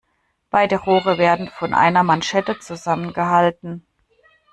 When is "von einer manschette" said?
1.51-2.57